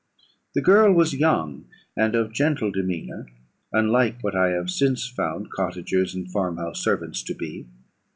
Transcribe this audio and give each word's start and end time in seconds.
The 0.55 0.63
girl 0.63 0.91
was 0.93 1.13
young, 1.13 1.65
and 1.95 2.15
of 2.15 2.33
gentle 2.33 2.71
demeanour, 2.71 3.27
unlike 3.71 4.23
what 4.23 4.33
I 4.35 4.49
have 4.49 4.71
since 4.71 5.07
found 5.07 5.51
cottagers 5.51 6.15
and 6.15 6.27
farm 6.31 6.57
house 6.57 6.81
servants 6.83 7.21
to 7.21 7.35
be. 7.35 7.67